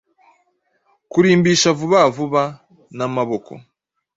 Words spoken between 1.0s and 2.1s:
kurimbisha vuba